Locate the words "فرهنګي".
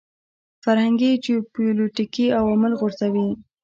0.63-1.11